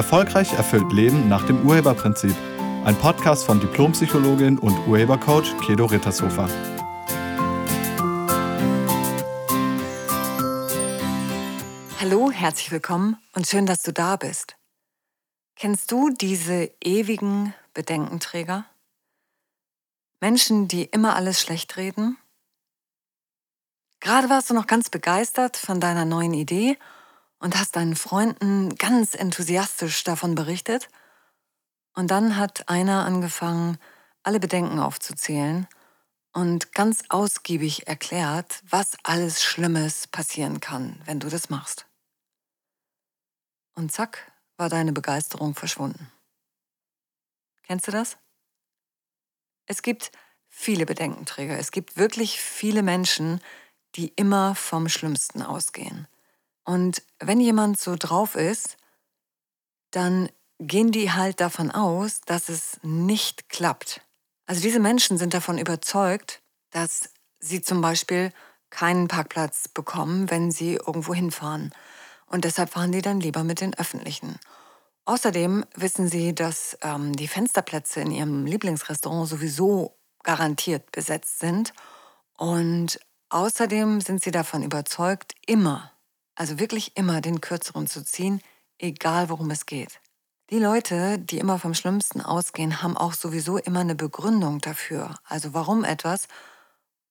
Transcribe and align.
Erfolgreich 0.00 0.54
erfüllt 0.54 0.90
Leben 0.94 1.28
nach 1.28 1.44
dem 1.46 1.66
Urheberprinzip. 1.66 2.34
Ein 2.86 2.96
Podcast 2.96 3.44
von 3.44 3.60
Diplompsychologin 3.60 4.58
und 4.58 4.74
Urhebercoach 4.88 5.54
Kedo 5.60 5.84
Rittershofer. 5.84 6.48
Hallo, 12.00 12.30
herzlich 12.30 12.72
willkommen 12.72 13.18
und 13.34 13.46
schön, 13.46 13.66
dass 13.66 13.82
du 13.82 13.92
da 13.92 14.16
bist. 14.16 14.56
Kennst 15.54 15.92
du 15.92 16.08
diese 16.08 16.72
ewigen 16.82 17.52
Bedenkenträger? 17.74 18.64
Menschen, 20.22 20.66
die 20.66 20.84
immer 20.84 21.14
alles 21.14 21.42
schlecht 21.42 21.76
reden? 21.76 22.16
Gerade 24.00 24.30
warst 24.30 24.48
du 24.48 24.54
noch 24.54 24.66
ganz 24.66 24.88
begeistert 24.88 25.58
von 25.58 25.78
deiner 25.78 26.06
neuen 26.06 26.32
Idee 26.32 26.78
und 27.40 27.58
hast 27.58 27.74
deinen 27.74 27.96
Freunden 27.96 28.76
ganz 28.76 29.14
enthusiastisch 29.14 30.04
davon 30.04 30.34
berichtet. 30.34 30.88
Und 31.94 32.10
dann 32.10 32.36
hat 32.36 32.68
einer 32.68 33.04
angefangen, 33.04 33.78
alle 34.22 34.38
Bedenken 34.38 34.78
aufzuzählen 34.78 35.66
und 36.32 36.72
ganz 36.72 37.02
ausgiebig 37.08 37.88
erklärt, 37.88 38.62
was 38.68 38.96
alles 39.02 39.42
Schlimmes 39.42 40.06
passieren 40.06 40.60
kann, 40.60 41.00
wenn 41.06 41.18
du 41.18 41.28
das 41.28 41.50
machst. 41.50 41.86
Und 43.74 43.90
zack, 43.90 44.30
war 44.56 44.68
deine 44.68 44.92
Begeisterung 44.92 45.54
verschwunden. 45.54 46.12
Kennst 47.62 47.88
du 47.88 47.92
das? 47.92 48.18
Es 49.66 49.82
gibt 49.82 50.12
viele 50.48 50.84
Bedenkenträger. 50.84 51.58
Es 51.58 51.70
gibt 51.70 51.96
wirklich 51.96 52.40
viele 52.40 52.82
Menschen, 52.82 53.40
die 53.94 54.08
immer 54.08 54.54
vom 54.54 54.88
Schlimmsten 54.88 55.42
ausgehen. 55.42 56.06
Und 56.70 57.02
wenn 57.18 57.40
jemand 57.40 57.80
so 57.80 57.96
drauf 57.98 58.36
ist, 58.36 58.76
dann 59.90 60.28
gehen 60.60 60.92
die 60.92 61.10
halt 61.10 61.40
davon 61.40 61.72
aus, 61.72 62.20
dass 62.20 62.48
es 62.48 62.78
nicht 62.84 63.48
klappt. 63.48 64.02
Also 64.46 64.62
diese 64.62 64.78
Menschen 64.78 65.18
sind 65.18 65.34
davon 65.34 65.58
überzeugt, 65.58 66.40
dass 66.70 67.10
sie 67.40 67.60
zum 67.60 67.80
Beispiel 67.80 68.32
keinen 68.70 69.08
Parkplatz 69.08 69.66
bekommen, 69.66 70.30
wenn 70.30 70.52
sie 70.52 70.74
irgendwo 70.74 71.12
hinfahren. 71.12 71.72
Und 72.26 72.44
deshalb 72.44 72.70
fahren 72.70 72.92
die 72.92 73.02
dann 73.02 73.18
lieber 73.18 73.42
mit 73.42 73.60
den 73.60 73.76
öffentlichen. 73.76 74.38
Außerdem 75.06 75.64
wissen 75.74 76.06
sie, 76.06 76.36
dass 76.36 76.78
ähm, 76.82 77.16
die 77.16 77.26
Fensterplätze 77.26 78.00
in 78.00 78.12
ihrem 78.12 78.46
Lieblingsrestaurant 78.46 79.28
sowieso 79.28 79.98
garantiert 80.22 80.92
besetzt 80.92 81.40
sind. 81.40 81.72
Und 82.36 83.00
außerdem 83.28 84.00
sind 84.00 84.22
sie 84.22 84.30
davon 84.30 84.62
überzeugt, 84.62 85.34
immer 85.46 85.90
also 86.40 86.58
wirklich 86.58 86.96
immer 86.96 87.20
den 87.20 87.42
Kürzeren 87.42 87.86
zu 87.86 88.02
ziehen, 88.02 88.40
egal 88.78 89.28
worum 89.28 89.50
es 89.50 89.66
geht. 89.66 90.00
Die 90.48 90.58
Leute, 90.58 91.18
die 91.18 91.36
immer 91.36 91.58
vom 91.58 91.74
Schlimmsten 91.74 92.22
ausgehen, 92.22 92.82
haben 92.82 92.96
auch 92.96 93.12
sowieso 93.12 93.58
immer 93.58 93.80
eine 93.80 93.94
Begründung 93.94 94.58
dafür. 94.58 95.18
Also 95.24 95.52
warum 95.52 95.84
etwas, 95.84 96.28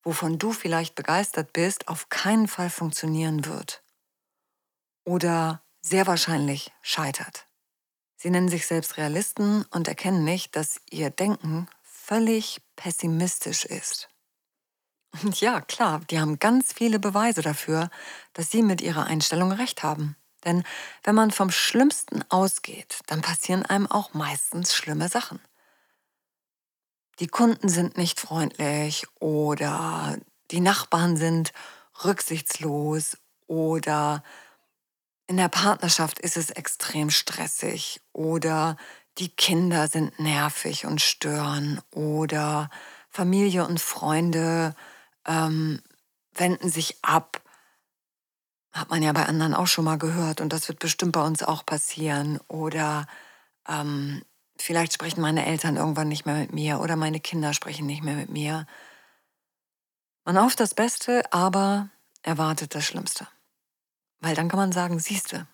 wovon 0.01 0.39
du 0.39 0.51
vielleicht 0.51 0.95
begeistert 0.95 1.53
bist, 1.53 1.89
auf 1.89 2.09
keinen 2.09 2.47
Fall 2.47 2.71
funktionieren 2.71 3.45
wird. 3.45 3.83
Oder 5.03 5.61
sehr 5.79 6.07
wahrscheinlich 6.07 6.71
scheitert. 6.81 7.45
Sie 8.15 8.31
nennen 8.31 8.49
sich 8.49 8.65
selbst 8.65 8.97
Realisten 8.97 9.63
und 9.69 9.87
erkennen 9.87 10.23
nicht, 10.23 10.55
dass 10.55 10.81
ihr 10.89 11.11
Denken 11.11 11.67
völlig 11.83 12.63
pessimistisch 12.75 13.63
ist. 13.65 14.08
Ja, 15.39 15.61
klar, 15.61 16.01
die 16.09 16.19
haben 16.19 16.39
ganz 16.39 16.73
viele 16.73 16.99
Beweise 16.99 17.41
dafür, 17.41 17.89
dass 18.33 18.51
sie 18.51 18.61
mit 18.61 18.81
ihrer 18.81 19.05
Einstellung 19.05 19.51
recht 19.51 19.83
haben. 19.83 20.15
Denn 20.45 20.63
wenn 21.03 21.15
man 21.15 21.31
vom 21.31 21.51
Schlimmsten 21.51 22.23
ausgeht, 22.29 22.99
dann 23.07 23.21
passieren 23.21 23.65
einem 23.65 23.87
auch 23.87 24.13
meistens 24.13 24.73
schlimme 24.73 25.09
Sachen. 25.09 25.39
Die 27.19 27.27
Kunden 27.27 27.67
sind 27.67 27.97
nicht 27.97 28.19
freundlich 28.19 29.05
oder 29.19 30.17
die 30.51 30.61
Nachbarn 30.61 31.17
sind 31.17 31.51
rücksichtslos 32.05 33.17
oder 33.47 34.23
in 35.27 35.37
der 35.37 35.49
Partnerschaft 35.49 36.19
ist 36.19 36.37
es 36.37 36.49
extrem 36.49 37.09
stressig 37.09 38.01
oder 38.13 38.77
die 39.17 39.29
Kinder 39.29 39.87
sind 39.87 40.17
nervig 40.19 40.85
und 40.85 41.01
stören 41.01 41.81
oder 41.93 42.69
Familie 43.09 43.65
und 43.67 43.81
Freunde 43.81 44.75
ähm, 45.29 45.81
wenden 46.33 46.69
sich 46.69 46.97
ab. 47.03 47.41
Hat 48.73 48.89
man 48.89 49.01
ja 49.01 49.13
bei 49.13 49.25
anderen 49.25 49.53
auch 49.53 49.67
schon 49.67 49.85
mal 49.85 49.97
gehört 49.97 50.41
und 50.41 50.51
das 50.51 50.67
wird 50.67 50.79
bestimmt 50.79 51.13
bei 51.13 51.23
uns 51.23 51.43
auch 51.43 51.65
passieren. 51.65 52.39
Oder 52.47 53.07
ähm, 53.67 54.23
vielleicht 54.57 54.93
sprechen 54.93 55.21
meine 55.21 55.45
Eltern 55.45 55.77
irgendwann 55.77 56.07
nicht 56.07 56.25
mehr 56.25 56.35
mit 56.35 56.53
mir 56.53 56.79
oder 56.79 56.95
meine 56.95 57.19
Kinder 57.19 57.53
sprechen 57.53 57.85
nicht 57.85 58.03
mehr 58.03 58.15
mit 58.15 58.29
mir. 58.29 58.65
Man 60.25 60.39
hofft 60.39 60.59
das 60.59 60.73
Beste, 60.73 61.23
aber 61.31 61.89
erwartet 62.21 62.75
das 62.75 62.85
Schlimmste. 62.85 63.27
Weil 64.19 64.35
dann 64.35 64.49
kann 64.49 64.59
man 64.59 64.71
sagen, 64.71 64.99
siehste. 64.99 65.47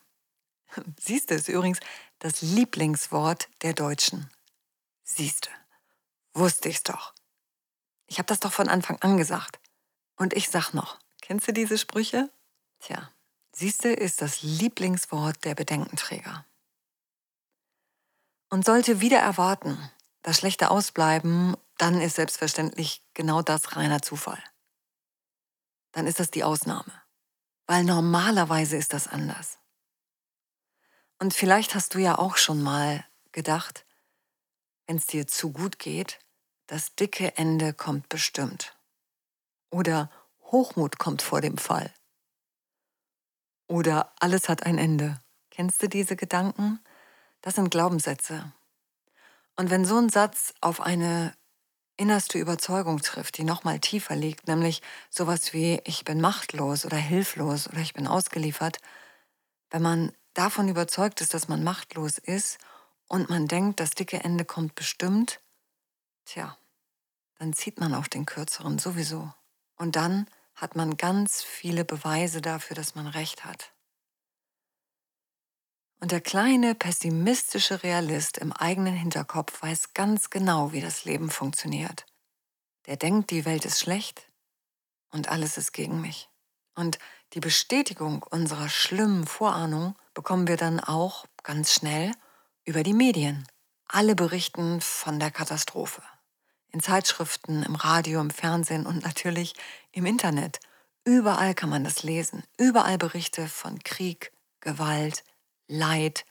Siehste 0.99 1.35
ist 1.35 1.47
übrigens 1.47 1.79
das 2.19 2.41
Lieblingswort 2.41 3.49
der 3.61 3.73
Deutschen. 3.73 4.29
Siehste. 5.03 5.49
Wusste 6.33 6.69
ich's 6.69 6.83
doch. 6.83 7.13
Ich 8.07 8.17
habe 8.17 8.27
das 8.27 8.39
doch 8.39 8.51
von 8.51 8.67
Anfang 8.67 8.97
an 9.01 9.17
gesagt. 9.17 9.59
Und 10.15 10.33
ich 10.33 10.49
sag 10.49 10.73
noch, 10.73 10.99
kennst 11.21 11.47
du 11.47 11.53
diese 11.53 11.77
Sprüche? 11.77 12.29
Tja, 12.79 13.11
siehste 13.51 13.89
ist 13.89 14.21
das 14.21 14.41
Lieblingswort 14.41 15.43
der 15.43 15.55
Bedenkenträger. 15.55 16.45
Und 18.49 18.65
sollte 18.65 19.01
wieder 19.01 19.19
erwarten, 19.19 19.77
das 20.21 20.37
Schlechte 20.37 20.71
ausbleiben, 20.71 21.57
dann 21.77 21.99
ist 21.99 22.15
selbstverständlich 22.15 23.03
genau 23.13 23.41
das 23.41 23.75
reiner 23.75 24.01
Zufall. 24.01 24.41
Dann 25.91 26.07
ist 26.07 26.19
das 26.19 26.31
die 26.31 26.43
Ausnahme. 26.43 26.93
Weil 27.67 27.83
normalerweise 27.83 28.77
ist 28.77 28.93
das 28.93 29.07
anders. 29.07 29.57
Und 31.19 31.33
vielleicht 31.33 31.73
hast 31.75 31.93
du 31.93 31.99
ja 31.99 32.17
auch 32.17 32.37
schon 32.37 32.61
mal 32.61 33.05
gedacht, 33.31 33.85
wenn 34.85 34.97
es 34.97 35.07
dir 35.07 35.27
zu 35.27 35.51
gut 35.51 35.79
geht, 35.79 36.19
das 36.67 36.95
dicke 36.95 37.37
Ende 37.37 37.73
kommt 37.73 38.09
bestimmt. 38.09 38.75
Oder 39.75 40.09
Hochmut 40.53 40.99
kommt 40.99 41.21
vor 41.21 41.41
dem 41.41 41.57
Fall. 41.57 41.93
Oder 43.67 44.13
alles 44.21 44.47
hat 44.47 44.65
ein 44.65 44.77
Ende. 44.77 45.19
Kennst 45.51 45.83
du 45.83 45.89
diese 45.89 46.15
Gedanken? 46.15 46.79
Das 47.41 47.55
sind 47.55 47.71
Glaubenssätze. 47.71 48.53
Und 49.57 49.69
wenn 49.69 49.83
so 49.83 49.97
ein 49.97 50.07
Satz 50.07 50.53
auf 50.61 50.79
eine 50.79 51.35
innerste 51.97 52.37
Überzeugung 52.37 53.01
trifft, 53.01 53.37
die 53.37 53.43
nochmal 53.43 53.79
tiefer 53.79 54.15
liegt, 54.15 54.47
nämlich 54.47 54.81
sowas 55.09 55.51
wie 55.51 55.81
ich 55.83 56.05
bin 56.05 56.21
machtlos 56.21 56.85
oder 56.85 56.95
hilflos 56.95 57.67
oder 57.67 57.79
ich 57.79 57.93
bin 57.93 58.07
ausgeliefert, 58.07 58.77
wenn 59.71 59.81
man 59.81 60.13
davon 60.35 60.69
überzeugt 60.69 61.19
ist, 61.19 61.33
dass 61.33 61.49
man 61.49 61.65
machtlos 61.65 62.17
ist 62.17 62.59
und 63.09 63.29
man 63.29 63.49
denkt, 63.49 63.81
das 63.81 63.89
dicke 63.89 64.23
Ende 64.23 64.45
kommt 64.45 64.75
bestimmt, 64.75 65.41
tja, 66.23 66.57
dann 67.39 67.51
zieht 67.51 67.81
man 67.81 67.93
auch 67.93 68.07
den 68.07 68.25
kürzeren 68.25 68.79
sowieso. 68.79 69.33
Und 69.77 69.95
dann 69.95 70.27
hat 70.55 70.75
man 70.75 70.97
ganz 70.97 71.43
viele 71.43 71.85
Beweise 71.85 72.41
dafür, 72.41 72.75
dass 72.75 72.95
man 72.95 73.07
recht 73.07 73.45
hat. 73.45 73.73
Und 75.99 76.11
der 76.11 76.21
kleine 76.21 76.75
pessimistische 76.75 77.83
Realist 77.83 78.37
im 78.37 78.53
eigenen 78.53 78.93
Hinterkopf 78.93 79.61
weiß 79.61 79.93
ganz 79.93 80.29
genau, 80.29 80.71
wie 80.71 80.81
das 80.81 81.05
Leben 81.05 81.29
funktioniert. 81.29 82.05
Der 82.85 82.97
denkt, 82.97 83.31
die 83.31 83.45
Welt 83.45 83.65
ist 83.65 83.79
schlecht 83.79 84.29
und 85.11 85.29
alles 85.29 85.57
ist 85.57 85.71
gegen 85.71 86.01
mich. 86.01 86.29
Und 86.75 86.99
die 87.33 87.39
Bestätigung 87.39 88.23
unserer 88.23 88.69
schlimmen 88.69 89.25
Vorahnung 89.25 89.95
bekommen 90.13 90.47
wir 90.47 90.57
dann 90.57 90.79
auch 90.79 91.25
ganz 91.43 91.73
schnell 91.73 92.11
über 92.65 92.83
die 92.83 92.93
Medien. 92.93 93.47
Alle 93.87 94.15
berichten 94.15 94.81
von 94.81 95.19
der 95.19 95.31
Katastrophe. 95.31 96.03
In 96.75 96.81
Zeitschriften, 96.81 97.63
im 97.63 97.75
Radio, 97.75 98.19
im 98.19 98.29
Fernsehen 98.29 98.85
und 98.85 99.01
natürlich 99.05 99.53
im 99.93 100.05
Internet. 100.05 100.59
Überall 101.05 101.55
kann 101.55 101.69
man 101.69 101.85
das 101.85 102.03
lesen. 102.03 102.43
Überall 102.57 102.97
Berichte 102.97 103.47
von 103.47 103.79
Krieg, 103.79 104.33
Gewalt, 104.59 105.23
Leid, 105.69 106.25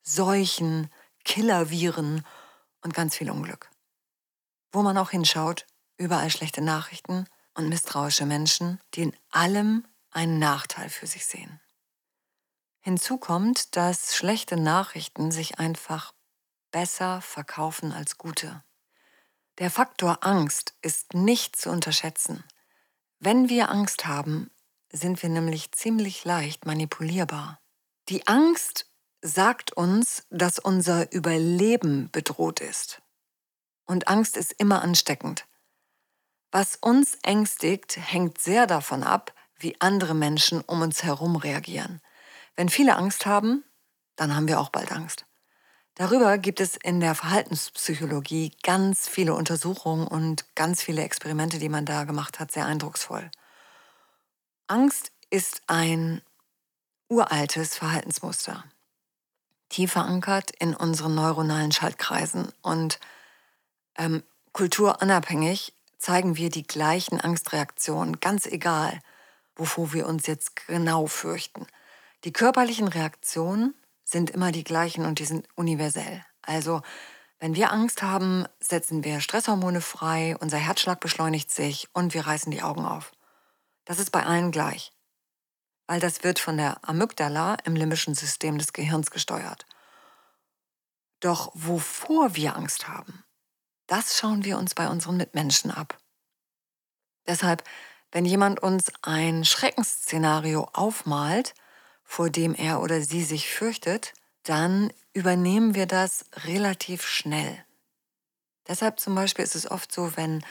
Seuchen, 0.00 0.88
Killerviren 1.26 2.24
und 2.80 2.94
ganz 2.94 3.16
viel 3.16 3.30
Unglück. 3.30 3.68
Wo 4.72 4.80
man 4.80 4.96
auch 4.96 5.10
hinschaut, 5.10 5.66
überall 5.98 6.30
schlechte 6.30 6.62
Nachrichten 6.62 7.26
und 7.52 7.68
misstrauische 7.68 8.24
Menschen, 8.24 8.80
die 8.94 9.02
in 9.02 9.16
allem 9.30 9.86
einen 10.10 10.38
Nachteil 10.38 10.88
für 10.88 11.06
sich 11.06 11.26
sehen. 11.26 11.60
Hinzu 12.80 13.18
kommt, 13.18 13.76
dass 13.76 14.16
schlechte 14.16 14.56
Nachrichten 14.56 15.30
sich 15.30 15.58
einfach 15.58 16.14
besser 16.70 17.20
verkaufen 17.20 17.92
als 17.92 18.16
gute. 18.16 18.64
Der 19.58 19.70
Faktor 19.70 20.24
Angst 20.24 20.74
ist 20.80 21.12
nicht 21.12 21.56
zu 21.56 21.70
unterschätzen. 21.70 22.42
Wenn 23.18 23.48
wir 23.50 23.68
Angst 23.70 24.06
haben, 24.06 24.50
sind 24.90 25.22
wir 25.22 25.28
nämlich 25.28 25.72
ziemlich 25.72 26.24
leicht 26.24 26.64
manipulierbar. 26.64 27.60
Die 28.08 28.26
Angst 28.26 28.90
sagt 29.20 29.72
uns, 29.72 30.26
dass 30.30 30.58
unser 30.58 31.12
Überleben 31.12 32.10
bedroht 32.10 32.60
ist. 32.60 33.02
Und 33.84 34.08
Angst 34.08 34.36
ist 34.36 34.52
immer 34.52 34.82
ansteckend. 34.82 35.46
Was 36.50 36.76
uns 36.76 37.18
ängstigt, 37.22 37.98
hängt 37.98 38.38
sehr 38.38 38.66
davon 38.66 39.02
ab, 39.02 39.34
wie 39.56 39.80
andere 39.80 40.14
Menschen 40.14 40.60
um 40.62 40.80
uns 40.80 41.02
herum 41.04 41.36
reagieren. 41.36 42.00
Wenn 42.56 42.68
viele 42.68 42.96
Angst 42.96 43.26
haben, 43.26 43.64
dann 44.16 44.34
haben 44.34 44.48
wir 44.48 44.60
auch 44.60 44.70
bald 44.70 44.92
Angst. 44.92 45.26
Darüber 45.94 46.38
gibt 46.38 46.60
es 46.60 46.76
in 46.76 47.00
der 47.00 47.14
Verhaltenspsychologie 47.14 48.52
ganz 48.62 49.08
viele 49.08 49.34
Untersuchungen 49.34 50.06
und 50.06 50.54
ganz 50.54 50.82
viele 50.82 51.02
Experimente, 51.02 51.58
die 51.58 51.68
man 51.68 51.84
da 51.84 52.04
gemacht 52.04 52.40
hat, 52.40 52.50
sehr 52.50 52.64
eindrucksvoll. 52.64 53.30
Angst 54.68 55.12
ist 55.28 55.62
ein 55.66 56.22
uraltes 57.08 57.76
Verhaltensmuster, 57.76 58.64
tief 59.68 59.92
verankert 59.92 60.50
in 60.58 60.74
unseren 60.74 61.14
neuronalen 61.14 61.72
Schaltkreisen 61.72 62.50
und 62.62 62.98
ähm, 63.96 64.22
kulturunabhängig 64.52 65.74
zeigen 65.98 66.36
wir 66.36 66.48
die 66.48 66.66
gleichen 66.66 67.20
Angstreaktionen, 67.20 68.18
ganz 68.18 68.46
egal, 68.46 68.98
wovor 69.56 69.92
wir 69.92 70.06
uns 70.06 70.26
jetzt 70.26 70.66
genau 70.66 71.06
fürchten. 71.06 71.66
Die 72.24 72.32
körperlichen 72.32 72.88
Reaktionen 72.88 73.74
sind 74.12 74.30
immer 74.30 74.52
die 74.52 74.64
gleichen 74.64 75.04
und 75.04 75.18
die 75.18 75.24
sind 75.24 75.48
universell. 75.56 76.24
Also, 76.42 76.82
wenn 77.40 77.56
wir 77.56 77.72
Angst 77.72 78.02
haben, 78.02 78.46
setzen 78.60 79.02
wir 79.02 79.20
Stresshormone 79.20 79.80
frei, 79.80 80.36
unser 80.38 80.58
Herzschlag 80.58 81.00
beschleunigt 81.00 81.50
sich 81.50 81.88
und 81.92 82.14
wir 82.14 82.26
reißen 82.26 82.52
die 82.52 82.62
Augen 82.62 82.84
auf. 82.84 83.10
Das 83.84 83.98
ist 83.98 84.12
bei 84.12 84.24
allen 84.24 84.52
gleich, 84.52 84.92
weil 85.88 85.98
das 85.98 86.22
wird 86.22 86.38
von 86.38 86.56
der 86.56 86.88
Amygdala 86.88 87.56
im 87.64 87.74
limbischen 87.74 88.14
System 88.14 88.58
des 88.58 88.72
Gehirns 88.72 89.10
gesteuert. 89.10 89.66
Doch 91.18 91.50
wovor 91.54 92.36
wir 92.36 92.54
Angst 92.54 92.86
haben, 92.86 93.24
das 93.88 94.18
schauen 94.18 94.44
wir 94.44 94.58
uns 94.58 94.74
bei 94.74 94.88
unseren 94.88 95.16
Mitmenschen 95.16 95.70
ab. 95.70 95.98
Deshalb, 97.26 97.64
wenn 98.12 98.24
jemand 98.24 98.60
uns 98.60 98.92
ein 99.02 99.44
Schreckensszenario 99.44 100.68
aufmalt, 100.72 101.54
vor 102.12 102.28
dem 102.28 102.54
er 102.54 102.82
oder 102.82 103.00
sie 103.00 103.24
sich 103.24 103.48
fürchtet, 103.48 104.12
dann 104.42 104.92
übernehmen 105.14 105.74
wir 105.74 105.86
das 105.86 106.26
relativ 106.44 107.06
schnell. 107.06 107.64
Deshalb 108.68 109.00
zum 109.00 109.14
Beispiel 109.14 109.42
ist 109.42 109.54
es 109.54 109.70
oft 109.70 109.90
so, 109.90 110.14
wenn 110.14 110.44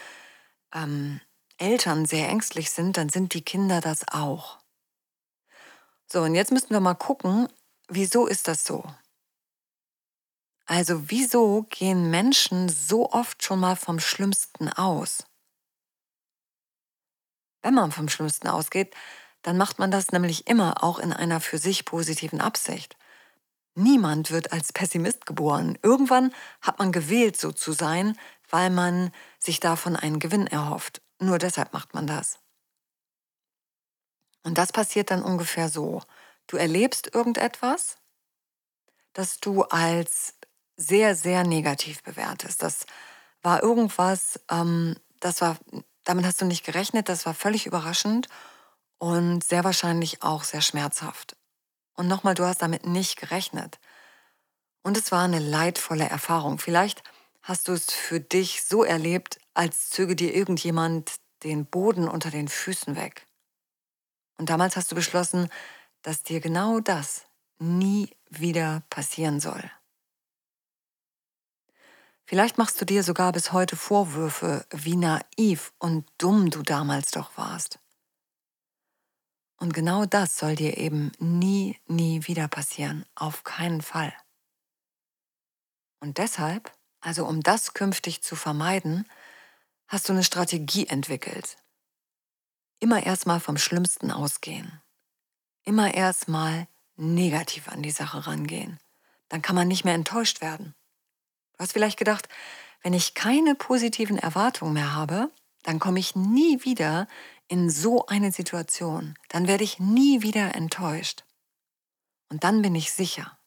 ähm, 0.74 1.22
Eltern 1.60 2.08
sehr 2.08 2.30
ängstlich 2.30 2.72
sind, 2.72 2.98
dann 2.98 3.10
sind 3.10 3.36
die 3.36 3.44
Kinder 3.44 3.80
das 3.80 4.08
auch. 4.08 4.58
So, 6.12 6.24
und 6.24 6.34
jetzt 6.34 6.52
müssen 6.52 6.72
wir 6.72 6.80
mal 6.80 6.96
gucken, 6.96 7.48
wieso 7.88 8.26
ist 8.26 8.48
das 8.48 8.64
so? 8.64 8.84
Also 10.66 11.12
wieso 11.12 11.68
gehen 11.70 12.10
Menschen 12.10 12.70
so 12.70 13.12
oft 13.12 13.44
schon 13.44 13.60
mal 13.60 13.76
vom 13.76 14.00
Schlimmsten 14.00 14.68
aus? 14.68 15.28
Wenn 17.62 17.76
man 17.76 17.92
vom 17.92 18.10
Schlimmsten 18.10 18.48
ausgeht, 18.48 18.96
dann 19.42 19.58
macht 19.58 19.80
man 19.80 19.92
das 19.92 20.12
nämlich 20.12 20.48
immer 20.48 20.84
auch 20.84 21.00
in 21.00 21.14
einer 21.14 21.40
für 21.40 21.58
sich 21.58 21.86
positiven 21.86 22.42
Absicht. 22.42 22.96
Niemand 23.74 24.32
wird 24.32 24.52
als 24.52 24.74
Pessimist 24.74 25.26
geboren. 25.26 25.78
Irgendwann 25.82 26.34
hat 26.62 26.80
man 26.80 26.92
gewählt, 26.92 27.38
so 27.38 27.52
zu 27.52 27.72
sein, 27.72 28.18
weil 28.50 28.70
man 28.70 29.12
sich 29.40 29.60
davon 29.60 29.96
einen 29.96 30.20
Gewinn 30.20 30.48
erhofft. 30.48 31.02
Nur 31.20 31.38
deshalb 31.38 31.74
macht 31.74 31.94
man 31.94 32.06
das. 32.06 32.40
Und 34.44 34.58
das 34.58 34.72
passiert 34.72 35.12
dann 35.12 35.24
ungefähr 35.24 35.70
so. 35.70 36.02
Du 36.48 36.58
erlebst 36.58 37.14
irgendetwas, 37.14 37.98
das 39.14 39.40
du 39.40 39.64
als 39.64 40.36
sehr, 40.76 41.16
sehr 41.16 41.44
negativ 41.44 42.04
bewertest. 42.04 42.62
Das 42.62 42.86
war 43.42 43.64
irgendwas, 43.64 44.40
ähm, 44.50 44.98
das 45.20 45.42
war, 45.42 45.58
damit 46.04 46.26
hast 46.26 46.42
du 46.42 46.46
nicht 46.46 46.66
gerechnet, 46.66 47.08
das 47.08 47.26
war 47.26 47.34
völlig 47.34 47.66
überraschend 47.66 48.28
und 49.02 49.44
sehr 49.44 49.64
wahrscheinlich 49.64 50.22
auch 50.22 50.44
sehr 50.44 50.62
schmerzhaft. 50.62 51.36
Und 51.96 52.08
nochmal, 52.08 52.36
du 52.36 52.46
hast 52.46 52.62
damit 52.62 52.86
nicht 52.86 53.18
gerechnet. 53.18 53.80
Und 54.84 54.96
es 54.96 55.12
war 55.12 55.24
eine 55.24 55.40
leidvolle 55.40 56.08
Erfahrung. 56.08 56.60
Vielleicht 56.60 57.02
hast 57.42 57.68
du 57.68 57.72
es 57.72 57.92
für 57.92 58.20
dich 58.20 58.64
so 58.64 58.84
erlebt, 58.84 59.40
als 59.56 59.90
zöge 59.90 60.16
dir 60.16 60.36
irgendjemand 60.36 61.16
den 61.42 61.66
Boden 61.66 62.08
unter 62.08 62.30
den 62.30 62.48
Füßen 62.48 62.96
weg. 62.96 63.26
Und 64.38 64.52
damals 64.52 64.76
hast 64.76 64.92
du 64.92 64.96
beschlossen, 64.96 65.50
dass 66.04 66.22
dir 66.22 66.40
genau 66.40 66.80
das 66.80 67.26
nie 67.58 68.16
wieder 68.30 68.84
passieren 68.92 69.40
soll. 69.40 69.64
Vielleicht 72.26 72.60
machst 72.60 72.80
du 72.80 72.86
dir 72.86 73.02
sogar 73.02 73.32
bis 73.32 73.52
heute 73.52 73.76
Vorwürfe, 73.76 74.64
wie 74.70 74.96
naiv 74.96 75.74
und 75.80 76.08
dumm 76.20 76.52
du 76.52 76.62
damals 76.62 77.10
doch 77.10 77.36
warst. 77.36 77.80
Und 79.62 79.76
genau 79.76 80.08
das 80.08 80.38
soll 80.38 80.56
dir 80.56 80.78
eben 80.78 81.12
nie, 81.20 81.80
nie 81.86 82.26
wieder 82.26 82.48
passieren. 82.48 83.06
Auf 83.14 83.44
keinen 83.44 83.84
Fall. 83.84 84.12
Und 86.00 86.18
deshalb, 86.18 86.74
also 87.00 87.28
um 87.28 87.42
das 87.44 87.76
künftig 87.76 88.24
zu 88.24 88.36
vermeiden, 88.36 89.08
hast 89.88 90.10
du 90.10 90.14
eine 90.14 90.24
Strategie 90.24 90.88
entwickelt. 90.88 91.58
Immer 92.80 93.06
erstmal 93.06 93.40
vom 93.40 93.58
Schlimmsten 93.58 94.10
ausgehen. 94.10 94.82
Immer 95.64 95.94
erstmal 95.94 96.68
negativ 96.96 97.68
an 97.68 97.84
die 97.84 97.92
Sache 97.92 98.26
rangehen. 98.26 98.80
Dann 99.30 99.44
kann 99.44 99.56
man 99.56 99.68
nicht 99.68 99.86
mehr 99.86 99.94
enttäuscht 99.94 100.42
werden. 100.42 100.74
Du 101.54 101.60
hast 101.60 101.74
vielleicht 101.74 102.00
gedacht, 102.00 102.28
wenn 102.82 102.94
ich 102.94 103.14
keine 103.14 103.54
positiven 103.54 104.18
Erwartungen 104.18 104.74
mehr 104.74 104.96
habe, 104.96 105.30
dann 105.62 105.78
komme 105.78 106.00
ich 106.00 106.16
nie 106.16 106.64
wieder 106.66 107.08
in 107.52 107.70
so 107.70 108.06
eine 108.06 108.32
Situation, 108.32 109.14
dann 109.28 109.46
werde 109.46 109.66
ich 109.66 109.78
nie 109.78 110.22
wieder 110.22 110.56
enttäuscht. 110.56 111.26
Und 112.30 112.46
dann 112.46 112.62
bin 112.62 112.76
ich 112.76 112.94
sicher. 112.94 113.38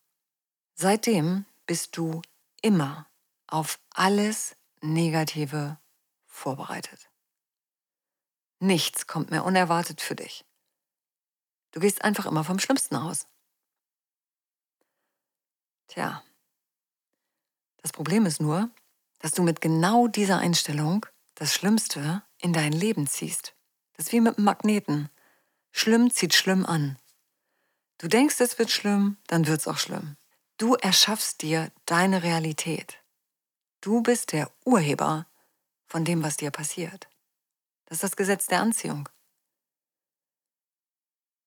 Seitdem 0.75 1.47
bist 1.65 1.97
du 1.97 2.21
immer 2.61 3.09
auf 3.47 3.81
alles 3.95 4.57
Negative 4.83 5.79
vorbereitet. 6.27 7.09
Nichts 8.59 9.07
kommt 9.07 9.31
mehr 9.31 9.47
unerwartet 9.47 10.03
für 10.03 10.15
dich. 10.15 10.45
Du 11.71 11.81
gehst 11.81 12.05
einfach 12.05 12.27
immer 12.27 12.45
vom 12.45 12.59
Schlimmsten 12.59 12.97
aus. 12.97 13.27
Tja, 15.89 16.23
das 17.79 17.93
Problem 17.93 18.27
ist 18.27 18.43
nur, 18.43 18.69
dass 19.21 19.33
du 19.33 19.43
mit 19.43 19.63
genau 19.63 20.09
dieser 20.09 20.41
Einstellung 20.41 21.07
das 21.37 21.55
Schlimmste 21.55 22.23
in 22.37 22.53
dein 22.53 22.73
Leben 22.75 23.07
ziehst. 23.07 23.54
Das 23.95 24.07
ist 24.07 24.13
wie 24.13 24.21
mit 24.21 24.39
einem 24.39 24.45
Magneten. 24.45 25.09
Schlimm 25.73 26.11
zieht 26.11 26.35
schlimm 26.35 26.67
an. 26.67 26.99
Du 27.99 28.09
denkst, 28.09 28.41
es 28.41 28.59
wird 28.59 28.71
schlimm, 28.71 29.17
dann 29.27 29.47
wird 29.47 29.61
es 29.61 29.69
auch 29.69 29.79
schlimm. 29.79 30.17
Du 30.57 30.75
erschaffst 30.75 31.43
dir 31.43 31.73
deine 31.87 32.23
Realität. 32.23 32.99
Du 33.81 34.03
bist 34.03 34.33
der 34.33 34.51
Urheber 34.65 35.27
von 35.87 36.05
dem, 36.05 36.23
was 36.23 36.37
dir 36.37 36.51
passiert. 36.51 37.09
Das 37.87 37.97
ist 37.97 38.03
das 38.03 38.17
Gesetz 38.17 38.47
der 38.47 38.61
Anziehung. 38.61 39.09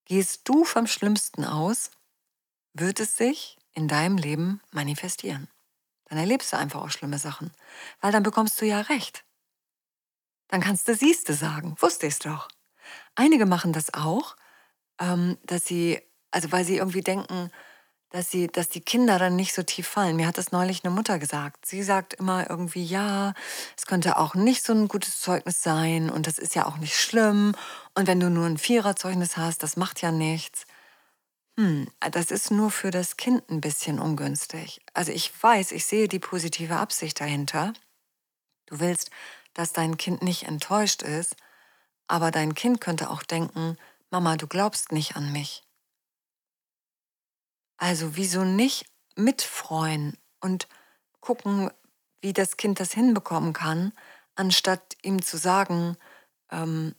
Gehst 0.04 0.48
du 0.48 0.64
vom 0.64 0.86
Schlimmsten 0.86 1.44
aus, 1.44 1.90
wird 2.72 3.00
es 3.00 3.16
sich 3.16 3.58
in 3.74 3.88
deinem 3.88 4.16
Leben 4.16 4.62
manifestieren. 4.70 5.48
Dann 6.06 6.18
erlebst 6.18 6.52
du 6.52 6.56
einfach 6.56 6.80
auch 6.80 6.90
schlimme 6.90 7.18
Sachen, 7.18 7.52
weil 8.00 8.12
dann 8.12 8.22
bekommst 8.22 8.60
du 8.60 8.66
ja 8.66 8.80
recht. 8.80 9.24
Dann 10.48 10.60
kannst 10.60 10.88
du 10.88 10.94
siehste 10.94 11.34
sagen. 11.34 11.76
Wusste 11.78 12.06
ich's 12.06 12.18
doch. 12.18 12.48
Einige 13.14 13.46
machen 13.46 13.72
das 13.72 13.92
auch, 13.94 14.36
ähm, 15.00 15.38
dass 15.44 15.64
sie, 15.64 16.00
also 16.30 16.50
weil 16.52 16.64
sie 16.64 16.78
irgendwie 16.78 17.02
denken, 17.02 17.50
dass 18.10 18.30
sie, 18.30 18.46
dass 18.46 18.68
die 18.70 18.80
Kinder 18.80 19.18
dann 19.18 19.36
nicht 19.36 19.52
so 19.52 19.62
tief 19.62 19.86
fallen. 19.86 20.16
Mir 20.16 20.26
hat 20.26 20.38
das 20.38 20.52
neulich 20.52 20.82
eine 20.84 20.94
Mutter 20.94 21.18
gesagt. 21.18 21.66
Sie 21.66 21.82
sagt 21.82 22.14
immer 22.14 22.48
irgendwie, 22.48 22.84
ja, 22.84 23.34
es 23.76 23.86
könnte 23.86 24.16
auch 24.16 24.34
nicht 24.34 24.64
so 24.64 24.72
ein 24.72 24.88
gutes 24.88 25.20
Zeugnis 25.20 25.62
sein 25.62 26.08
und 26.08 26.26
das 26.26 26.38
ist 26.38 26.54
ja 26.54 26.66
auch 26.66 26.78
nicht 26.78 26.98
schlimm. 26.98 27.54
Und 27.94 28.06
wenn 28.06 28.20
du 28.20 28.30
nur 28.30 28.46
ein 28.46 28.58
Viererzeugnis 28.58 29.36
hast, 29.36 29.62
das 29.62 29.76
macht 29.76 30.00
ja 30.00 30.10
nichts. 30.10 30.64
Hm, 31.58 31.88
das 32.12 32.30
ist 32.30 32.50
nur 32.50 32.70
für 32.70 32.90
das 32.90 33.16
Kind 33.16 33.50
ein 33.50 33.60
bisschen 33.60 33.98
ungünstig. 33.98 34.80
Also 34.94 35.12
ich 35.12 35.30
weiß, 35.42 35.72
ich 35.72 35.84
sehe 35.84 36.08
die 36.08 36.20
positive 36.20 36.76
Absicht 36.76 37.20
dahinter. 37.20 37.72
Du 38.66 38.80
willst 38.80 39.10
dass 39.54 39.72
dein 39.72 39.96
Kind 39.96 40.22
nicht 40.22 40.44
enttäuscht 40.44 41.02
ist, 41.02 41.36
aber 42.06 42.30
dein 42.30 42.54
Kind 42.54 42.80
könnte 42.80 43.10
auch 43.10 43.22
denken, 43.22 43.76
Mama, 44.10 44.36
du 44.36 44.46
glaubst 44.46 44.92
nicht 44.92 45.16
an 45.16 45.32
mich. 45.32 45.64
Also 47.76 48.16
wieso 48.16 48.44
nicht 48.44 48.86
mitfreuen 49.14 50.16
und 50.40 50.68
gucken, 51.20 51.70
wie 52.20 52.32
das 52.32 52.56
Kind 52.56 52.80
das 52.80 52.92
hinbekommen 52.92 53.52
kann, 53.52 53.92
anstatt 54.34 54.96
ihm 55.02 55.22
zu 55.22 55.36
sagen, 55.36 55.96
ähm, 56.50 56.94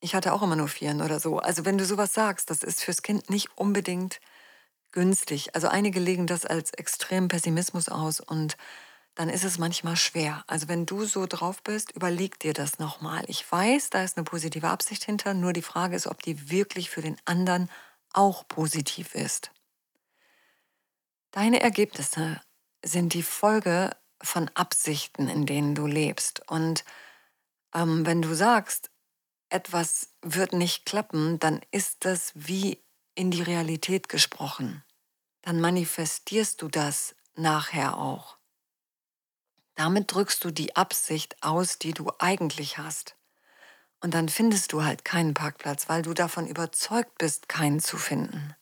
ich 0.00 0.14
hatte 0.14 0.32
auch 0.32 0.42
immer 0.42 0.56
nur 0.56 0.68
Vieren 0.68 1.00
oder 1.00 1.20
so. 1.20 1.38
Also 1.38 1.64
wenn 1.64 1.78
du 1.78 1.84
sowas 1.86 2.12
sagst, 2.12 2.50
das 2.50 2.62
ist 2.62 2.82
fürs 2.82 3.02
Kind 3.02 3.30
nicht 3.30 3.56
unbedingt 3.56 4.20
günstig. 4.90 5.54
Also 5.54 5.68
einige 5.68 6.00
legen 6.00 6.26
das 6.26 6.44
als 6.44 6.72
extrem 6.72 7.28
Pessimismus 7.28 7.88
aus 7.88 8.20
und 8.20 8.56
dann 9.14 9.28
ist 9.28 9.44
es 9.44 9.58
manchmal 9.58 9.96
schwer. 9.96 10.44
Also 10.46 10.68
wenn 10.68 10.86
du 10.86 11.04
so 11.04 11.26
drauf 11.26 11.62
bist, 11.62 11.92
überleg 11.92 12.38
dir 12.38 12.54
das 12.54 12.78
nochmal. 12.78 13.24
Ich 13.28 13.50
weiß, 13.50 13.90
da 13.90 14.02
ist 14.02 14.16
eine 14.16 14.24
positive 14.24 14.68
Absicht 14.68 15.04
hinter, 15.04 15.34
nur 15.34 15.52
die 15.52 15.62
Frage 15.62 15.96
ist, 15.96 16.06
ob 16.06 16.22
die 16.22 16.50
wirklich 16.50 16.88
für 16.90 17.02
den 17.02 17.16
anderen 17.24 17.70
auch 18.12 18.46
positiv 18.48 19.14
ist. 19.14 19.50
Deine 21.30 21.60
Ergebnisse 21.60 22.40
sind 22.84 23.14
die 23.14 23.22
Folge 23.22 23.90
von 24.22 24.50
Absichten, 24.54 25.28
in 25.28 25.46
denen 25.46 25.74
du 25.74 25.86
lebst. 25.86 26.48
Und 26.48 26.84
ähm, 27.74 28.06
wenn 28.06 28.22
du 28.22 28.34
sagst, 28.34 28.90
etwas 29.48 30.14
wird 30.22 30.52
nicht 30.52 30.86
klappen, 30.86 31.38
dann 31.38 31.60
ist 31.70 32.04
das 32.04 32.32
wie 32.34 32.82
in 33.14 33.30
die 33.30 33.42
Realität 33.42 34.08
gesprochen. 34.08 34.82
Dann 35.42 35.60
manifestierst 35.60 36.62
du 36.62 36.68
das 36.68 37.14
nachher 37.34 37.98
auch. 37.98 38.38
Damit 39.74 40.12
drückst 40.12 40.44
du 40.44 40.50
die 40.50 40.76
Absicht 40.76 41.36
aus, 41.42 41.78
die 41.78 41.92
du 41.92 42.10
eigentlich 42.18 42.78
hast. 42.78 43.16
Und 44.00 44.14
dann 44.14 44.28
findest 44.28 44.72
du 44.72 44.84
halt 44.84 45.04
keinen 45.04 45.32
Parkplatz, 45.32 45.88
weil 45.88 46.02
du 46.02 46.12
davon 46.12 46.46
überzeugt 46.46 47.18
bist, 47.18 47.48
keinen 47.48 47.80
zu 47.80 47.96
finden. 47.96 48.54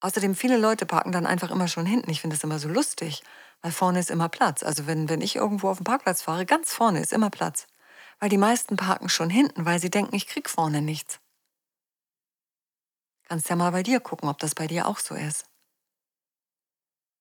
Außerdem, 0.00 0.34
viele 0.34 0.56
Leute 0.56 0.86
parken 0.86 1.12
dann 1.12 1.26
einfach 1.26 1.50
immer 1.50 1.68
schon 1.68 1.84
hinten. 1.84 2.10
Ich 2.10 2.22
finde 2.22 2.36
das 2.36 2.44
immer 2.44 2.58
so 2.58 2.68
lustig, 2.68 3.22
weil 3.60 3.72
vorne 3.72 4.00
ist 4.00 4.10
immer 4.10 4.30
Platz. 4.30 4.62
Also 4.62 4.86
wenn, 4.86 5.08
wenn 5.08 5.20
ich 5.20 5.36
irgendwo 5.36 5.68
auf 5.68 5.76
dem 5.76 5.84
Parkplatz 5.84 6.22
fahre, 6.22 6.46
ganz 6.46 6.72
vorne 6.72 7.00
ist 7.00 7.12
immer 7.12 7.28
Platz. 7.28 7.66
Weil 8.18 8.30
die 8.30 8.38
meisten 8.38 8.76
parken 8.76 9.08
schon 9.08 9.28
hinten, 9.28 9.66
weil 9.66 9.78
sie 9.78 9.90
denken, 9.90 10.14
ich 10.14 10.26
krieg 10.26 10.48
vorne 10.48 10.80
nichts. 10.80 11.20
Kannst 13.28 13.48
ja 13.48 13.56
mal 13.56 13.72
bei 13.72 13.82
dir 13.82 14.00
gucken, 14.00 14.28
ob 14.28 14.38
das 14.38 14.54
bei 14.54 14.66
dir 14.66 14.86
auch 14.86 14.98
so 14.98 15.14
ist. 15.14 15.46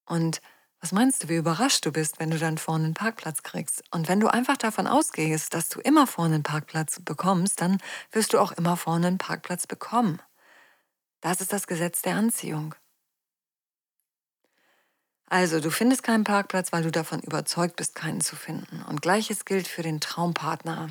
Und 0.05 0.41
was 0.81 0.93
meinst 0.93 1.24
du, 1.24 1.29
wie 1.29 1.36
überrascht 1.36 1.86
du 1.86 1.91
bist, 1.91 2.19
wenn 2.19 2.31
du 2.31 2.39
dann 2.39 2.57
vorne 2.57 2.86
einen 2.86 2.93
Parkplatz 2.93 3.43
kriegst? 3.43 3.83
Und 3.91 4.07
wenn 4.07 4.19
du 4.19 4.27
einfach 4.27 4.55
davon 4.55 4.88
ausgehst, 4.88 5.53
dass 5.53 5.67
du 5.67 5.81
immer 5.81 6.07
vorne 6.07 6.36
einen 6.36 6.43
Parkplatz 6.43 7.01
bekommst, 7.01 7.59
dann 7.59 7.79
wirst 8.12 8.33
du 8.33 8.39
auch 8.39 8.53
immer 8.53 8.77
vorne 8.77 9.07
einen 9.07 9.17
Parkplatz 9.17 9.67
bekommen. 9.67 10.21
Das 11.21 11.41
ist 11.41 11.51
das 11.51 11.67
Gesetz 11.67 12.01
der 12.01 12.15
Anziehung. 12.15 12.75
Also, 15.25 15.59
du 15.59 15.69
findest 15.69 16.01
keinen 16.01 16.24
Parkplatz, 16.24 16.71
weil 16.71 16.81
du 16.81 16.91
davon 16.91 17.19
überzeugt 17.19 17.75
bist, 17.75 17.93
keinen 17.93 18.21
zu 18.21 18.36
finden. 18.36 18.81
Und 18.83 19.01
gleiches 19.01 19.45
gilt 19.45 19.67
für 19.67 19.83
den 19.83 20.00
Traumpartner, 20.00 20.89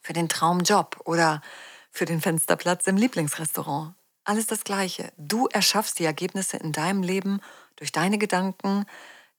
für 0.00 0.14
den 0.14 0.28
Traumjob 0.28 1.00
oder 1.04 1.42
für 1.90 2.06
den 2.06 2.20
Fensterplatz 2.20 2.86
im 2.86 2.96
Lieblingsrestaurant. 2.96 3.94
Alles 4.24 4.46
das 4.46 4.64
Gleiche. 4.64 5.12
Du 5.16 5.46
erschaffst 5.48 5.98
die 5.98 6.04
Ergebnisse 6.04 6.56
in 6.56 6.72
deinem 6.72 7.02
Leben 7.02 7.40
durch 7.76 7.92
deine 7.92 8.18
Gedanken, 8.18 8.86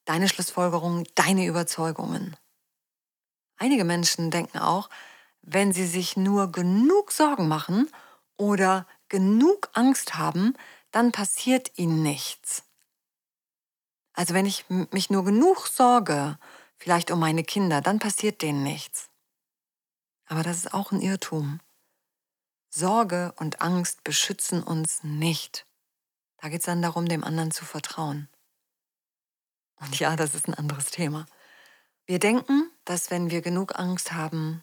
deine 0.04 0.28
Schlussfolgerungen, 0.28 1.06
deine 1.14 1.46
Überzeugungen. 1.46 2.36
Einige 3.56 3.84
Menschen 3.84 4.30
denken 4.30 4.58
auch, 4.58 4.90
wenn 5.42 5.72
sie 5.72 5.86
sich 5.86 6.16
nur 6.16 6.50
genug 6.50 7.12
Sorgen 7.12 7.48
machen 7.48 7.90
oder 8.36 8.86
genug 9.08 9.70
Angst 9.74 10.16
haben, 10.16 10.54
dann 10.90 11.12
passiert 11.12 11.78
ihnen 11.78 12.02
nichts. 12.02 12.64
Also 14.14 14.32
wenn 14.34 14.46
ich 14.46 14.64
mich 14.68 15.10
nur 15.10 15.24
genug 15.24 15.66
sorge, 15.66 16.38
vielleicht 16.78 17.10
um 17.10 17.18
meine 17.18 17.44
Kinder, 17.44 17.80
dann 17.80 17.98
passiert 17.98 18.42
denen 18.42 18.62
nichts. 18.62 19.10
Aber 20.26 20.42
das 20.42 20.58
ist 20.58 20.74
auch 20.74 20.92
ein 20.92 21.00
Irrtum. 21.00 21.60
Sorge 22.70 23.34
und 23.36 23.60
Angst 23.60 24.02
beschützen 24.04 24.62
uns 24.62 25.04
nicht. 25.04 25.66
Da 26.44 26.50
geht 26.50 26.60
es 26.60 26.66
dann 26.66 26.82
darum, 26.82 27.08
dem 27.08 27.24
anderen 27.24 27.52
zu 27.52 27.64
vertrauen. 27.64 28.28
Und 29.76 29.98
ja, 29.98 30.14
das 30.14 30.34
ist 30.34 30.46
ein 30.46 30.52
anderes 30.52 30.90
Thema. 30.90 31.24
Wir 32.04 32.18
denken, 32.18 32.70
dass 32.84 33.10
wenn 33.10 33.30
wir 33.30 33.40
genug 33.40 33.78
Angst 33.78 34.12
haben, 34.12 34.62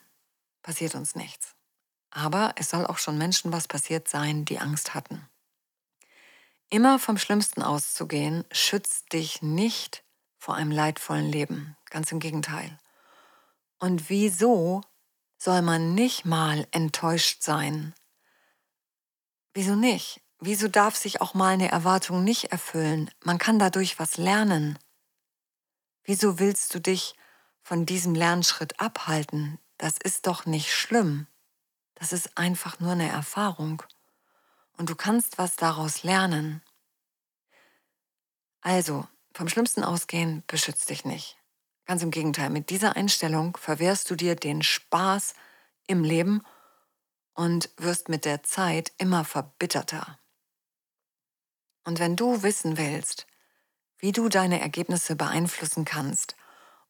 passiert 0.62 0.94
uns 0.94 1.16
nichts. 1.16 1.56
Aber 2.12 2.54
es 2.56 2.70
soll 2.70 2.86
auch 2.86 3.00
schon 3.00 3.18
Menschen 3.18 3.52
was 3.52 3.68
passiert 3.68 4.08
sein, 4.08 4.46
die 4.46 4.60
Angst 4.60 4.94
hatten. 4.94 5.28
Immer 6.70 7.00
vom 7.00 7.18
Schlimmsten 7.18 7.64
auszugehen, 7.64 8.46
schützt 8.52 9.12
dich 9.12 9.42
nicht 9.42 10.04
vor 10.38 10.54
einem 10.54 10.70
leidvollen 10.70 11.32
Leben. 11.32 11.76
Ganz 11.90 12.12
im 12.12 12.20
Gegenteil. 12.20 12.78
Und 13.80 14.08
wieso 14.08 14.82
soll 15.40 15.64
man 15.64 15.96
nicht 15.96 16.26
mal 16.26 16.68
enttäuscht 16.70 17.42
sein, 17.42 17.96
Wieso 19.54 19.76
nicht? 19.76 20.22
Wieso 20.44 20.68
darf 20.68 20.96
sich 20.96 21.22
auch 21.22 21.36
mal 21.36 21.54
eine 21.54 21.70
Erwartung 21.70 22.24
nicht 22.24 22.46
erfüllen? 22.46 23.12
Man 23.24 23.38
kann 23.38 23.60
dadurch 23.60 24.00
was 24.00 24.18
lernen. 24.18 24.80
Wieso 26.04 26.40
willst 26.40 26.74
du 26.74 26.80
dich 26.80 27.14
von 27.62 27.86
diesem 27.86 28.16
Lernschritt 28.16 28.80
abhalten? 28.80 29.60
Das 29.78 29.98
ist 30.04 30.26
doch 30.26 30.48
nicht 30.48 30.74
schlimm. 30.74 31.28
Das 31.94 32.12
ist 32.12 32.40
einfach 32.40 32.80
nur 32.80 32.94
eine 32.94 33.08
Erfahrung. 33.08 33.84
Und 34.78 34.90
du 34.90 34.96
kannst 34.96 35.38
was 35.38 35.58
daraus 35.58 36.02
lernen. 36.02 36.64
Also, 38.62 39.08
vom 39.36 39.48
Schlimmsten 39.48 39.84
ausgehen 39.84 40.44
beschützt 40.48 40.90
dich 40.90 41.06
nicht. 41.06 41.38
Ganz 41.86 42.02
im 42.02 42.10
Gegenteil, 42.10 42.50
mit 42.50 42.72
dieser 42.72 42.96
Einstellung 42.96 43.56
verwehrst 43.58 44.10
du 44.10 44.16
dir 44.16 44.36
den 44.36 44.64
Spaß 44.64 45.36
im 45.86 46.04
Leben 46.04 46.42
und 47.36 47.70
wirst 47.78 48.10
mit 48.10 48.26
der 48.26 48.42
Zeit 48.42 48.92
immer 48.98 49.24
verbitterter. 49.24 50.18
Und 51.84 52.00
wenn 52.00 52.16
du 52.16 52.44
wissen 52.44 52.78
willst, 52.78 53.28
wie 53.98 54.12
du 54.12 54.30
deine 54.30 54.60
Ergebnisse 54.60 55.16
beeinflussen 55.16 55.86
kannst 55.86 56.36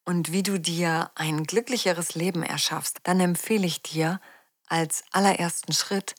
und 0.05 0.31
wie 0.31 0.43
du 0.43 0.59
dir 0.59 1.11
ein 1.15 1.43
glücklicheres 1.43 2.15
Leben 2.15 2.43
erschaffst, 2.43 2.99
dann 3.03 3.19
empfehle 3.19 3.67
ich 3.67 3.81
dir 3.81 4.19
als 4.67 5.03
allerersten 5.11 5.73
Schritt 5.73 6.15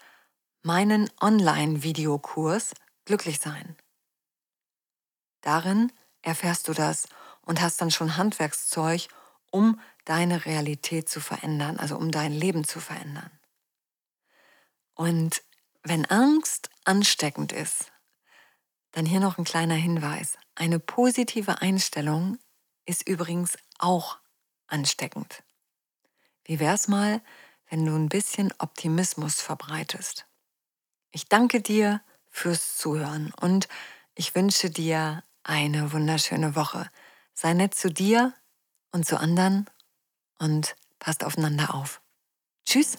meinen 0.63 1.11
Online-Videokurs 1.21 2.75
Glücklich 3.05 3.41
sein. 3.41 3.77
Darin 5.41 5.93
erfährst 6.23 6.69
du 6.69 6.73
das 6.73 7.09
und 7.43 7.61
hast 7.61 7.81
dann 7.81 7.91
schon 7.91 8.17
Handwerkszeug, 8.17 9.09
um 9.51 9.81
deine 10.05 10.47
Realität 10.47 11.09
zu 11.09 11.21
verändern, 11.21 11.79
also 11.79 11.97
um 11.97 12.11
dein 12.11 12.33
Leben 12.33 12.65
zu 12.65 12.81
verändern. 12.81 13.31
Und 14.95 15.43
wenn 15.83 16.07
Angst 16.07 16.71
ansteckend 16.85 17.53
ist, 17.53 17.92
dann 18.93 19.07
hier 19.07 19.21
noch 19.21 19.39
ein 19.39 19.45
kleiner 19.45 19.75
Hinweis. 19.75 20.39
Eine 20.55 20.79
positive 20.79 21.61
Einstellung 21.61 22.39
ist 22.85 23.09
übrigens 23.09 23.57
auch 23.79 24.19
ansteckend. 24.67 25.43
Wie 26.45 26.61
wär's 26.61 26.89
mal, 26.89 27.21
wenn 27.71 27.85
du 27.85 27.95
ein 27.95 28.09
bisschen 28.09 28.53
Optimismus 28.59 29.41
verbreitest? 29.41 30.27
Ich 31.11 31.29
danke 31.29 31.61
dir 31.61 32.01
fürs 32.29 32.77
Zuhören 32.77 33.33
und 33.41 33.69
ich 34.15 34.35
wünsche 34.35 34.71
dir 34.71 35.23
eine 35.43 35.93
wunderschöne 35.93 36.55
Woche. 36.55 36.91
Sei 37.35 37.53
nett 37.55 37.75
zu 37.75 37.91
dir 37.91 38.35
und 38.91 39.07
zu 39.07 39.19
anderen 39.19 39.69
und 40.39 40.77
passt 40.99 41.25
aufeinander 41.25 41.75
auf. 41.75 42.01
Tschüss! 42.65 42.99